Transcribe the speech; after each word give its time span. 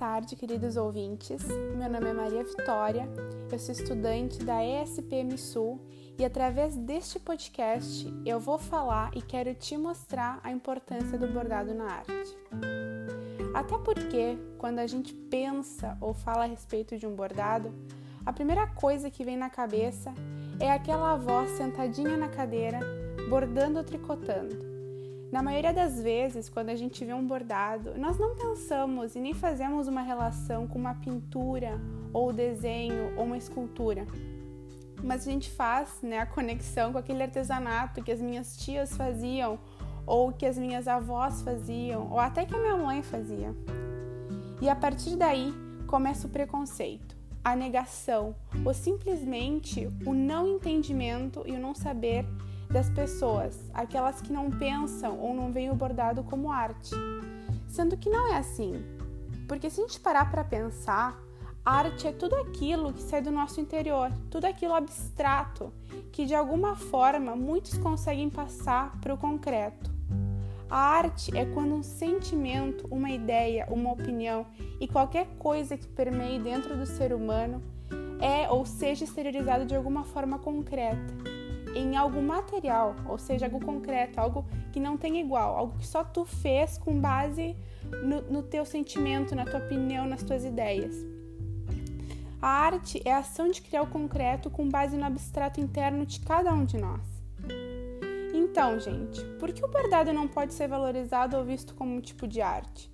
tarde, 0.00 0.34
queridos 0.34 0.78
ouvintes. 0.78 1.46
Meu 1.76 1.90
nome 1.90 2.08
é 2.08 2.12
Maria 2.14 2.42
Vitória, 2.42 3.06
eu 3.52 3.58
sou 3.58 3.70
estudante 3.70 4.42
da 4.42 4.64
ESPM 4.64 5.36
Sul 5.36 5.78
e 6.18 6.24
através 6.24 6.74
deste 6.74 7.20
podcast 7.20 8.10
eu 8.24 8.40
vou 8.40 8.56
falar 8.56 9.10
e 9.14 9.20
quero 9.20 9.54
te 9.54 9.76
mostrar 9.76 10.40
a 10.42 10.50
importância 10.50 11.18
do 11.18 11.26
bordado 11.26 11.74
na 11.74 11.84
arte. 11.84 12.34
Até 13.52 13.76
porque, 13.76 14.38
quando 14.56 14.78
a 14.78 14.86
gente 14.86 15.12
pensa 15.12 15.98
ou 16.00 16.14
fala 16.14 16.44
a 16.44 16.48
respeito 16.48 16.96
de 16.96 17.06
um 17.06 17.14
bordado, 17.14 17.70
a 18.24 18.32
primeira 18.32 18.66
coisa 18.68 19.10
que 19.10 19.22
vem 19.22 19.36
na 19.36 19.50
cabeça 19.50 20.14
é 20.58 20.72
aquela 20.72 21.12
avó 21.12 21.46
sentadinha 21.58 22.16
na 22.16 22.28
cadeira, 22.28 22.80
bordando 23.28 23.76
ou 23.76 23.84
tricotando 23.84 24.69
na 25.32 25.42
maioria 25.42 25.72
das 25.72 26.00
vezes, 26.02 26.48
quando 26.48 26.70
a 26.70 26.74
gente 26.74 27.04
vê 27.04 27.14
um 27.14 27.24
bordado, 27.24 27.96
nós 27.96 28.18
não 28.18 28.34
pensamos 28.34 29.14
e 29.14 29.20
nem 29.20 29.32
fazemos 29.32 29.86
uma 29.86 30.02
relação 30.02 30.66
com 30.66 30.76
uma 30.76 30.94
pintura, 30.94 31.80
ou 32.12 32.32
desenho, 32.32 33.12
ou 33.16 33.24
uma 33.24 33.36
escultura. 33.36 34.06
Mas 35.02 35.26
a 35.26 35.30
gente 35.30 35.48
faz 35.50 36.00
né, 36.02 36.18
a 36.18 36.26
conexão 36.26 36.92
com 36.92 36.98
aquele 36.98 37.22
artesanato 37.22 38.02
que 38.02 38.10
as 38.10 38.20
minhas 38.20 38.56
tias 38.56 38.96
faziam, 38.96 39.58
ou 40.04 40.32
que 40.32 40.44
as 40.44 40.58
minhas 40.58 40.88
avós 40.88 41.42
faziam, 41.42 42.10
ou 42.10 42.18
até 42.18 42.44
que 42.44 42.54
a 42.54 42.58
minha 42.58 42.76
mãe 42.76 43.00
fazia. 43.00 43.54
E 44.60 44.68
a 44.68 44.74
partir 44.74 45.14
daí 45.14 45.54
começa 45.86 46.26
o 46.26 46.30
preconceito, 46.30 47.16
a 47.44 47.54
negação, 47.54 48.34
ou 48.64 48.74
simplesmente 48.74 49.88
o 50.04 50.12
não 50.12 50.48
entendimento 50.48 51.44
e 51.46 51.52
o 51.52 51.60
não 51.60 51.72
saber 51.72 52.26
das 52.70 52.88
pessoas, 52.88 53.58
aquelas 53.74 54.20
que 54.20 54.32
não 54.32 54.50
pensam 54.50 55.18
ou 55.18 55.34
não 55.34 55.52
veem 55.52 55.70
o 55.70 55.74
bordado 55.74 56.22
como 56.22 56.52
arte. 56.52 56.94
Sendo 57.66 57.96
que 57.96 58.08
não 58.08 58.32
é 58.32 58.36
assim. 58.36 58.82
Porque 59.48 59.68
se 59.68 59.80
a 59.80 59.86
gente 59.86 59.98
parar 59.98 60.30
para 60.30 60.44
pensar, 60.44 61.20
arte 61.64 62.06
é 62.06 62.12
tudo 62.12 62.36
aquilo 62.36 62.92
que 62.92 63.02
sai 63.02 63.20
do 63.20 63.30
nosso 63.30 63.60
interior, 63.60 64.12
tudo 64.30 64.44
aquilo 64.44 64.74
abstrato 64.74 65.72
que 66.12 66.24
de 66.24 66.34
alguma 66.34 66.76
forma 66.76 67.34
muitos 67.34 67.76
conseguem 67.76 68.30
passar 68.30 68.98
para 69.00 69.12
o 69.12 69.18
concreto. 69.18 69.90
A 70.68 70.78
arte 70.78 71.36
é 71.36 71.44
quando 71.44 71.74
um 71.74 71.82
sentimento, 71.82 72.86
uma 72.88 73.10
ideia, 73.10 73.66
uma 73.68 73.90
opinião 73.90 74.46
e 74.80 74.86
qualquer 74.86 75.26
coisa 75.36 75.76
que 75.76 75.88
permeie 75.88 76.38
dentro 76.38 76.76
do 76.76 76.86
ser 76.86 77.12
humano 77.12 77.60
é 78.20 78.48
ou 78.48 78.64
seja 78.64 79.02
exteriorizado 79.02 79.64
de 79.64 79.74
alguma 79.74 80.04
forma 80.04 80.38
concreta 80.38 81.29
em 81.74 81.96
algo 81.96 82.20
material, 82.20 82.96
ou 83.08 83.18
seja, 83.18 83.46
algo 83.46 83.64
concreto, 83.64 84.18
algo 84.18 84.44
que 84.72 84.80
não 84.80 84.96
tem 84.96 85.20
igual, 85.20 85.56
algo 85.56 85.78
que 85.78 85.86
só 85.86 86.02
tu 86.02 86.24
fez 86.24 86.78
com 86.78 86.98
base 87.00 87.56
no, 88.02 88.22
no 88.22 88.42
teu 88.42 88.64
sentimento, 88.64 89.34
na 89.34 89.44
tua 89.44 89.60
opinião, 89.60 90.06
nas 90.06 90.22
tuas 90.22 90.44
ideias. 90.44 90.94
A 92.42 92.48
arte 92.48 93.02
é 93.04 93.12
a 93.12 93.18
ação 93.18 93.50
de 93.50 93.60
criar 93.60 93.82
o 93.82 93.86
concreto 93.86 94.48
com 94.50 94.68
base 94.68 94.96
no 94.96 95.04
abstrato 95.04 95.60
interno 95.60 96.06
de 96.06 96.20
cada 96.20 96.52
um 96.52 96.64
de 96.64 96.78
nós. 96.78 97.02
Então, 98.32 98.80
gente, 98.80 99.22
por 99.38 99.52
que 99.52 99.64
o 99.64 99.68
bordado 99.68 100.12
não 100.12 100.26
pode 100.26 100.54
ser 100.54 100.66
valorizado 100.66 101.36
ou 101.36 101.44
visto 101.44 101.74
como 101.74 101.94
um 101.94 102.00
tipo 102.00 102.26
de 102.26 102.40
arte? 102.40 102.90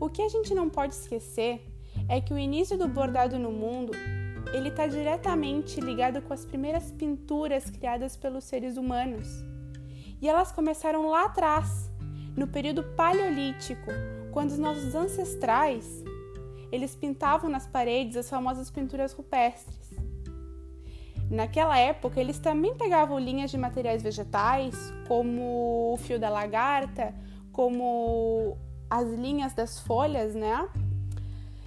O 0.00 0.08
que 0.08 0.22
a 0.22 0.28
gente 0.28 0.54
não 0.54 0.70
pode 0.70 0.94
esquecer 0.94 1.70
é 2.08 2.20
que 2.20 2.32
o 2.32 2.38
início 2.38 2.78
do 2.78 2.88
bordado 2.88 3.38
no 3.38 3.50
mundo 3.50 3.92
ele 4.52 4.68
está 4.68 4.86
diretamente 4.86 5.80
ligado 5.80 6.20
com 6.22 6.32
as 6.32 6.44
primeiras 6.44 6.90
pinturas 6.92 7.70
criadas 7.70 8.16
pelos 8.16 8.44
seres 8.44 8.76
humanos. 8.76 9.26
E 10.20 10.28
elas 10.28 10.52
começaram 10.52 11.08
lá 11.08 11.26
atrás, 11.26 11.90
no 12.36 12.46
período 12.46 12.82
paleolítico, 12.96 13.90
quando 14.32 14.50
os 14.50 14.58
nossos 14.58 14.94
ancestrais 14.94 16.04
eles 16.74 16.96
pintavam 16.96 17.48
nas 17.48 17.68
paredes 17.68 18.16
as 18.16 18.28
famosas 18.28 18.68
pinturas 18.68 19.12
rupestres. 19.12 19.94
Naquela 21.30 21.78
época, 21.78 22.20
eles 22.20 22.38
também 22.38 22.74
pegavam 22.74 23.16
linhas 23.18 23.50
de 23.50 23.56
materiais 23.56 24.02
vegetais, 24.02 24.74
como 25.06 25.92
o 25.92 25.96
fio 25.96 26.18
da 26.18 26.28
lagarta, 26.28 27.14
como 27.52 28.58
as 28.90 29.08
linhas 29.08 29.54
das 29.54 29.78
folhas, 29.78 30.34
né? 30.34 30.68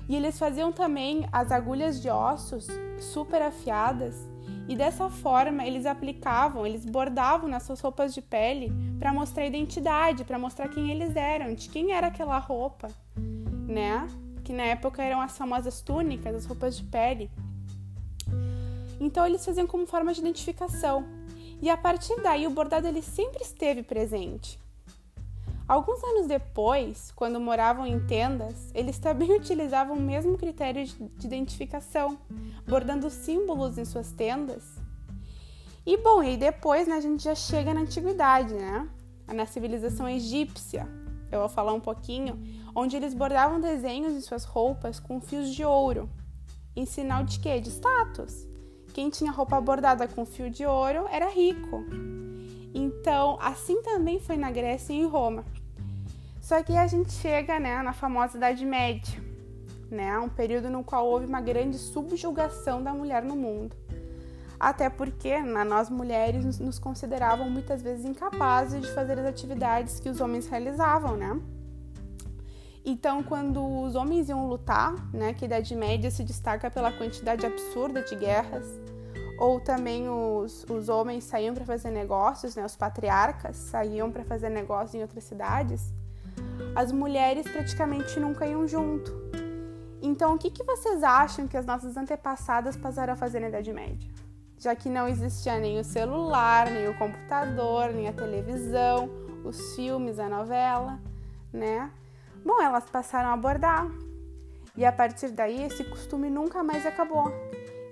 E 0.08 0.16
eles 0.16 0.40
faziam 0.40 0.72
também 0.72 1.28
as 1.32 1.52
agulhas 1.52 2.02
de 2.02 2.10
ossos 2.10 2.68
super 3.00 3.42
afiadas 3.42 4.28
e 4.68 4.76
dessa 4.76 5.10
forma 5.10 5.66
eles 5.66 5.86
aplicavam, 5.86 6.66
eles 6.66 6.86
bordavam 6.86 7.50
nas 7.50 7.64
suas 7.64 7.80
roupas 7.80 8.14
de 8.14 8.22
pele 8.22 8.72
para 9.00 9.14
mostrar 9.14 9.46
identidade, 9.46 10.26
para 10.26 10.38
mostrar 10.38 10.68
quem 10.68 10.92
eles 10.92 11.16
eram, 11.16 11.54
de 11.54 11.70
quem 11.70 11.94
era 11.94 12.08
aquela 12.08 12.38
roupa, 12.38 12.90
né? 13.66 14.08
Que 14.44 14.52
na 14.52 14.64
época 14.64 15.02
eram 15.02 15.22
as 15.22 15.38
famosas 15.38 15.82
túnicas, 15.82 16.36
as 16.36 16.46
roupas 16.46 16.76
de 16.76 16.84
pele. 16.84 17.32
Então 19.00 19.26
eles 19.26 19.46
faziam 19.46 19.68
como 19.68 19.88
forma 19.88 20.14
de 20.14 20.20
identificação. 20.20 21.06
E 21.62 21.70
a 21.70 21.78
partir 21.78 22.22
daí 22.22 22.46
o 22.46 22.52
bordado 22.52 22.88
ele 22.88 23.02
sempre 23.02 23.42
esteve 23.42 23.84
presente. 23.84 24.60
Alguns 25.68 26.02
anos 26.02 26.28
depois, 26.28 27.12
quando 27.14 27.42
moravam 27.42 27.86
em 27.86 28.00
tendas, 28.08 28.72
eles 28.74 28.98
também 28.98 29.32
utilizavam 29.36 29.98
o 29.98 30.02
mesmo 30.02 30.38
critério 30.38 30.86
de 30.86 31.26
identificação, 31.26 32.18
bordando 32.66 33.10
símbolos 33.10 33.78
em 33.78 33.84
suas 33.84 34.12
tendas. 34.12 34.64
E 35.86 35.98
bom, 35.98 36.24
e 36.24 36.38
depois 36.38 36.88
né, 36.88 36.96
a 36.96 37.02
gente 37.02 37.24
já 37.24 37.36
chega 37.36 37.74
na 37.74 37.82
antiguidade, 37.82 38.54
né? 38.54 38.90
Na 39.28 39.46
civilização 39.46 40.08
egípcia, 40.08 40.88
eu 41.30 41.40
vou 41.40 41.50
falar 41.50 41.74
um 41.74 41.80
pouquinho, 41.80 42.42
onde 42.74 42.96
eles 42.96 43.14
bordavam 43.14 43.60
desenhos 43.60 44.14
em 44.14 44.22
suas 44.22 44.46
roupas 44.46 45.00
com 45.00 45.20
fios 45.20 45.54
de 45.54 45.66
ouro, 45.66 46.10
em 46.76 46.86
sinal 46.86 47.24
de 47.24 47.40
quê? 47.40 47.60
De 47.60 47.70
status. 47.70 48.48
Quem 48.94 49.10
tinha 49.10 49.32
roupa 49.32 49.60
bordada 49.60 50.08
com 50.08 50.26
fio 50.26 50.50
de 50.50 50.66
ouro 50.66 51.06
era 51.10 51.30
rico. 51.30 51.84
Então, 52.74 53.38
assim 53.42 53.82
também 53.82 54.20
foi 54.20 54.38
na 54.38 54.50
Grécia 54.50 54.94
e 54.94 54.98
em 54.98 55.06
Roma. 55.06 55.46
Só 56.48 56.64
que 56.64 56.78
a 56.78 56.88
gente 56.88 57.12
chega 57.12 57.60
né, 57.60 57.82
na 57.82 57.92
famosa 57.92 58.38
Idade 58.38 58.66
Média, 58.66 59.22
né, 59.92 60.18
um 60.18 60.30
período 60.30 60.70
no 60.70 60.82
qual 60.82 61.06
houve 61.06 61.26
uma 61.26 61.42
grande 61.42 61.78
subjugação 61.78 62.82
da 62.82 62.94
mulher 62.94 63.22
no 63.22 63.36
mundo. 63.36 63.76
Até 64.58 64.90
porque 64.90 65.38
né, 65.42 65.66
nós 65.66 65.90
mulheres 65.90 66.58
nos 66.58 66.80
consideravam 66.80 67.50
muitas 67.50 67.82
vezes 67.82 68.06
incapazes 68.06 68.82
de 68.82 68.90
fazer 68.94 69.20
as 69.20 69.26
atividades 69.26 70.00
que 70.00 70.08
os 70.08 70.22
homens 70.22 70.48
realizavam, 70.48 71.18
né? 71.18 71.38
Então, 72.86 73.22
quando 73.24 73.62
os 73.82 73.96
homens 73.96 74.30
iam 74.30 74.48
lutar, 74.48 74.96
né, 75.14 75.34
que 75.34 75.44
a 75.44 75.48
Idade 75.48 75.76
Média 75.76 76.10
se 76.10 76.24
destaca 76.24 76.72
pela 76.72 76.94
quantidade 76.94 77.46
absurda 77.46 78.02
de 78.02 78.16
guerras, 78.16 78.64
ou 79.38 79.60
também 79.60 80.08
os, 80.08 80.66
os 80.70 80.88
homens 80.88 81.26
saíam 81.26 81.54
para 81.54 81.66
fazer 81.66 81.92
negócios, 81.92 82.56
né, 82.56 82.66
os 82.66 82.78
patriarcas 82.78 83.58
saíam 83.58 84.10
para 84.10 84.24
fazer 84.24 84.48
negócios 84.48 84.96
em 84.96 85.02
outras 85.02 85.26
cidades, 85.26 85.97
as 86.78 86.92
mulheres 86.92 87.52
praticamente 87.52 88.20
nunca 88.20 88.46
iam 88.46 88.68
junto. 88.68 89.12
Então, 90.00 90.36
o 90.36 90.38
que, 90.38 90.52
que 90.52 90.64
vocês 90.64 91.02
acham 91.02 91.48
que 91.48 91.58
as 91.58 91.66
nossas 91.66 91.98
antepassadas 91.98 92.78
passaram 92.78 93.14
a 93.14 93.16
fazer 93.16 93.40
na 93.40 93.48
Idade 93.48 93.74
Média? 93.74 94.08
Já 94.60 94.76
que 94.76 94.88
não 94.88 95.08
existia 95.08 95.58
nem 95.58 95.80
o 95.80 95.84
celular, 95.84 96.70
nem 96.70 96.88
o 96.88 96.96
computador, 96.96 97.92
nem 97.92 98.08
a 98.08 98.14
televisão, 98.14 99.10
os 99.44 99.76
filmes, 99.76 100.20
a 100.20 100.30
novela, 100.30 101.00
né? 101.52 101.90
Bom, 102.46 102.62
elas 102.62 102.88
passaram 102.88 103.32
a 103.32 103.38
bordar. 103.38 103.90
E 104.76 104.86
a 104.86 104.92
partir 104.92 105.32
daí, 105.32 105.64
esse 105.64 105.84
costume 105.84 106.30
nunca 106.30 106.64
mais 106.64 106.86
acabou. 106.86 107.34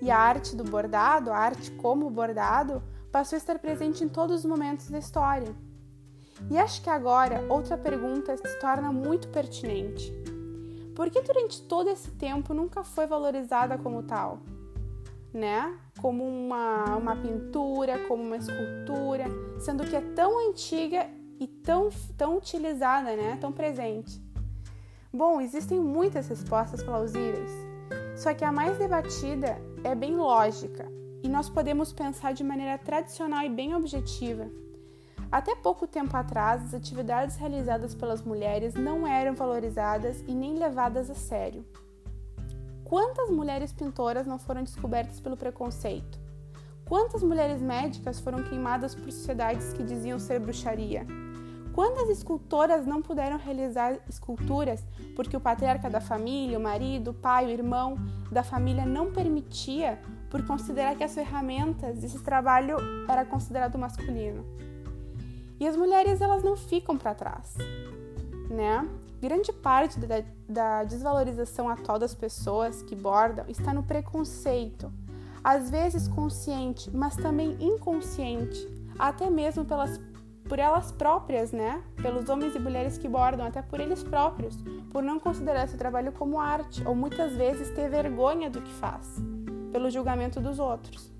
E 0.00 0.12
a 0.12 0.16
arte 0.16 0.54
do 0.54 0.62
bordado, 0.62 1.32
a 1.32 1.36
arte 1.36 1.72
como 1.72 2.08
bordado, 2.08 2.80
passou 3.10 3.34
a 3.34 3.38
estar 3.38 3.58
presente 3.58 4.04
em 4.04 4.08
todos 4.08 4.36
os 4.36 4.44
momentos 4.44 4.88
da 4.88 4.98
história. 4.98 5.65
E 6.50 6.58
acho 6.58 6.82
que 6.82 6.90
agora 6.90 7.44
outra 7.48 7.76
pergunta 7.76 8.36
se 8.36 8.58
torna 8.60 8.92
muito 8.92 9.28
pertinente. 9.28 10.12
Por 10.94 11.10
que 11.10 11.20
durante 11.20 11.62
todo 11.62 11.90
esse 11.90 12.10
tempo 12.12 12.54
nunca 12.54 12.82
foi 12.82 13.06
valorizada 13.06 13.76
como 13.76 14.02
tal? 14.02 14.40
Né? 15.32 15.78
Como 16.00 16.24
uma, 16.24 16.96
uma 16.96 17.16
pintura, 17.16 17.98
como 18.06 18.22
uma 18.22 18.36
escultura, 18.36 19.24
sendo 19.58 19.84
que 19.84 19.96
é 19.96 20.00
tão 20.00 20.48
antiga 20.48 21.06
e 21.38 21.46
tão, 21.46 21.90
tão 22.16 22.38
utilizada, 22.38 23.14
né? 23.14 23.36
tão 23.40 23.52
presente. 23.52 24.24
Bom, 25.12 25.40
existem 25.40 25.80
muitas 25.80 26.28
respostas 26.28 26.82
plausíveis, 26.82 27.50
só 28.16 28.34
que 28.34 28.44
a 28.44 28.52
mais 28.52 28.78
debatida 28.78 29.58
é 29.84 29.94
bem 29.94 30.16
lógica 30.16 30.86
e 31.22 31.28
nós 31.28 31.48
podemos 31.48 31.92
pensar 31.92 32.32
de 32.32 32.44
maneira 32.44 32.78
tradicional 32.78 33.44
e 33.44 33.48
bem 33.48 33.74
objetiva. 33.74 34.50
Até 35.30 35.54
pouco 35.56 35.86
tempo 35.86 36.16
atrás, 36.16 36.62
as 36.64 36.74
atividades 36.74 37.36
realizadas 37.36 37.94
pelas 37.94 38.22
mulheres 38.22 38.74
não 38.74 39.06
eram 39.06 39.34
valorizadas 39.34 40.22
e 40.26 40.34
nem 40.34 40.54
levadas 40.56 41.10
a 41.10 41.14
sério. 41.14 41.64
Quantas 42.84 43.30
mulheres 43.30 43.72
pintoras 43.72 44.26
não 44.26 44.38
foram 44.38 44.62
descobertas 44.62 45.18
pelo 45.18 45.36
preconceito? 45.36 46.20
Quantas 46.88 47.20
mulheres 47.20 47.60
médicas 47.60 48.20
foram 48.20 48.44
queimadas 48.44 48.94
por 48.94 49.10
sociedades 49.10 49.72
que 49.72 49.82
diziam 49.82 50.20
ser 50.20 50.38
bruxaria? 50.38 51.04
Quantas 51.74 52.08
escultoras 52.08 52.86
não 52.86 53.02
puderam 53.02 53.36
realizar 53.36 53.98
esculturas 54.08 54.82
porque 55.16 55.36
o 55.36 55.40
patriarca 55.40 55.90
da 55.90 56.00
família, 56.00 56.58
o 56.58 56.62
marido, 56.62 57.10
o 57.10 57.14
pai, 57.14 57.46
o 57.46 57.50
irmão 57.50 57.98
da 58.30 58.44
família 58.44 58.86
não 58.86 59.12
permitia 59.12 59.98
por 60.30 60.46
considerar 60.46 60.94
que 60.94 61.04
as 61.04 61.14
ferramentas 61.14 61.98
desse 61.98 62.20
trabalho 62.20 62.76
era 63.08 63.24
considerado 63.24 63.76
masculino. 63.76 64.44
E 65.58 65.66
as 65.66 65.76
mulheres 65.76 66.20
elas 66.20 66.42
não 66.42 66.56
ficam 66.56 66.98
para 66.98 67.14
trás, 67.14 67.54
né? 68.50 68.86
Grande 69.20 69.52
parte 69.52 69.98
da, 69.98 70.22
da 70.48 70.84
desvalorização 70.84 71.68
atual 71.68 71.98
das 71.98 72.14
pessoas 72.14 72.82
que 72.82 72.94
bordam 72.94 73.46
está 73.48 73.72
no 73.72 73.82
preconceito, 73.82 74.92
às 75.42 75.70
vezes 75.70 76.06
consciente, 76.06 76.90
mas 76.94 77.16
também 77.16 77.56
inconsciente, 77.60 78.68
até 78.98 79.30
mesmo 79.30 79.64
pelas 79.64 79.98
por 80.48 80.58
elas 80.58 80.92
próprias, 80.92 81.50
né? 81.50 81.82
Pelos 82.00 82.28
homens 82.28 82.54
e 82.54 82.58
mulheres 82.58 82.96
que 82.96 83.08
bordam, 83.08 83.46
até 83.46 83.60
por 83.62 83.80
eles 83.80 84.02
próprios, 84.02 84.56
por 84.92 85.02
não 85.02 85.18
considerar 85.18 85.64
esse 85.64 85.76
trabalho 85.76 86.12
como 86.12 86.38
arte, 86.38 86.86
ou 86.86 86.94
muitas 86.94 87.34
vezes 87.34 87.70
ter 87.70 87.88
vergonha 87.90 88.48
do 88.48 88.60
que 88.60 88.72
faz, 88.74 89.16
pelo 89.72 89.90
julgamento 89.90 90.40
dos 90.40 90.58
outros. 90.58 91.15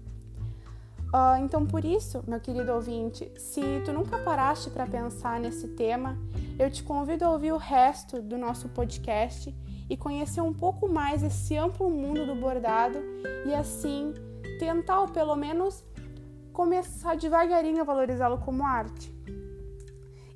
Uh, 1.17 1.43
então, 1.43 1.65
por 1.65 1.83
isso, 1.83 2.23
meu 2.27 2.39
querido 2.39 2.75
ouvinte, 2.75 3.33
se 3.39 3.63
tu 3.87 3.91
nunca 3.91 4.19
paraste 4.19 4.69
para 4.69 4.87
pensar 4.87 5.41
nesse 5.41 5.69
tema, 5.69 6.19
eu 6.59 6.71
te 6.71 6.83
convido 6.83 7.25
a 7.25 7.31
ouvir 7.31 7.53
o 7.53 7.57
resto 7.57 8.21
do 8.21 8.37
nosso 8.37 8.69
podcast 8.69 9.57
e 9.89 9.97
conhecer 9.97 10.43
um 10.43 10.53
pouco 10.53 10.87
mais 10.87 11.23
esse 11.23 11.57
amplo 11.57 11.89
mundo 11.89 12.27
do 12.27 12.35
bordado 12.35 12.99
e 13.47 13.55
assim 13.55 14.13
tentar, 14.59 15.01
ou 15.01 15.09
pelo 15.09 15.35
menos, 15.35 15.83
começar 16.53 17.17
devagarinho 17.17 17.81
a 17.81 17.85
valorizá-lo 17.85 18.37
como 18.37 18.63
arte. 18.63 19.11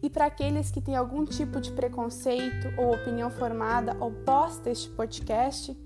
E 0.02 0.08
para 0.08 0.24
aqueles 0.24 0.70
que 0.70 0.80
têm 0.80 0.96
algum 0.96 1.26
tipo 1.26 1.60
de 1.60 1.72
preconceito 1.72 2.72
ou 2.78 2.94
opinião 2.94 3.28
formada 3.28 4.02
oposta 4.02 4.70
a 4.70 4.72
este 4.72 4.88
podcast, 4.88 5.76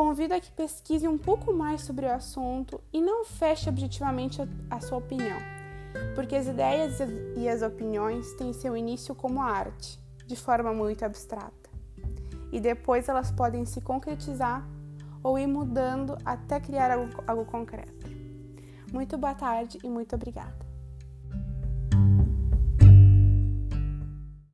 convido 0.00 0.32
a 0.32 0.40
que 0.40 0.50
pesquise 0.50 1.06
um 1.06 1.18
pouco 1.18 1.52
mais 1.52 1.82
sobre 1.82 2.06
o 2.06 2.10
assunto 2.10 2.80
e 2.90 3.02
não 3.02 3.22
feche 3.22 3.68
objetivamente 3.68 4.40
a 4.70 4.80
sua 4.80 4.96
opinião, 4.96 5.36
porque 6.14 6.34
as 6.34 6.46
ideias 6.46 7.00
e 7.36 7.46
as 7.46 7.60
opiniões 7.60 8.32
têm 8.32 8.54
seu 8.54 8.74
início 8.74 9.14
como 9.14 9.42
arte, 9.42 10.00
de 10.26 10.34
forma 10.36 10.72
muito 10.72 11.04
abstrata, 11.04 11.68
e 12.50 12.58
depois 12.58 13.10
elas 13.10 13.30
podem 13.30 13.66
se 13.66 13.82
concretizar 13.82 14.66
ou 15.22 15.38
ir 15.38 15.46
mudando 15.46 16.16
até 16.24 16.58
criar 16.58 16.90
algo, 16.90 17.22
algo 17.26 17.44
concreto. 17.44 18.06
Muito 18.90 19.18
boa 19.18 19.34
tarde 19.34 19.78
e 19.84 19.90
muito 19.90 20.14
obrigada. 20.14 20.69